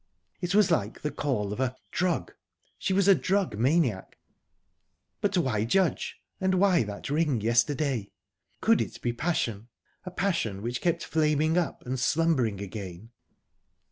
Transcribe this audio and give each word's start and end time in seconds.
_It 0.41 0.55
was 0.55 0.71
like 0.71 1.01
the 1.03 1.11
call 1.11 1.53
of 1.53 1.59
a 1.59 1.75
drug; 1.91 2.33
she 2.79 2.91
was 2.91 3.07
a 3.07 3.13
drug 3.13 3.59
maniac...But 3.59 5.37
why 5.37 5.63
Judge? 5.63 6.15
And 6.39 6.55
why 6.55 6.81
that 6.81 7.11
ring 7.11 7.39
yesterday? 7.39 8.09
Could 8.61 8.81
it 8.81 8.99
be 9.01 9.13
passion?...A 9.13 10.09
passion 10.09 10.63
which 10.63 10.81
kept 10.81 11.03
flaming 11.05 11.55
up, 11.55 11.85
and 11.85 11.99
slumbering 11.99 12.59
again?... 12.59 13.11